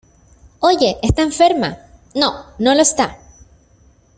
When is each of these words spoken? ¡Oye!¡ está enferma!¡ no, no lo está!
¡Oye!¡ 0.61 0.97
está 1.03 1.21
enferma!¡ 1.21 1.77
no, 2.15 2.33
no 2.57 2.73
lo 2.73 2.81
está! 2.81 3.19